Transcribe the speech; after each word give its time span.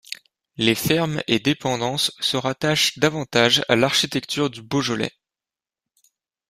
Les 0.57 0.73
fermes 0.73 1.21
et 1.27 1.37
dépendances 1.37 2.11
se 2.21 2.35
rattachent 2.35 2.97
davantage 2.97 3.63
à 3.69 3.75
l'architecture 3.75 4.49
du 4.49 4.63
Beaujolais. 4.63 5.11